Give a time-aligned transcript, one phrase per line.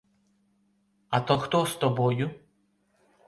[1.09, 2.31] А то хто з тобою?